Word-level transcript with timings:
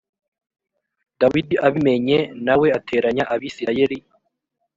dawidi 1.19 1.55
abimenye 1.67 2.19
na 2.45 2.53
we 2.59 2.67
ateranya 2.77 3.23
abisirayeli 3.33 3.97